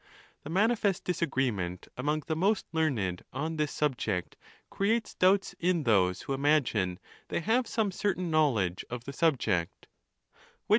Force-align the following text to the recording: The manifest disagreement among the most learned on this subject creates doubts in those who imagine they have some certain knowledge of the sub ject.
The 0.43 0.49
manifest 0.49 1.03
disagreement 1.05 1.87
among 1.95 2.21
the 2.25 2.35
most 2.35 2.65
learned 2.73 3.23
on 3.31 3.57
this 3.57 3.71
subject 3.71 4.35
creates 4.71 5.13
doubts 5.13 5.53
in 5.59 5.83
those 5.83 6.23
who 6.23 6.33
imagine 6.33 6.97
they 7.27 7.41
have 7.41 7.67
some 7.67 7.91
certain 7.91 8.31
knowledge 8.31 8.83
of 8.89 9.03
the 9.03 9.13
sub 9.13 9.37
ject. 9.37 9.85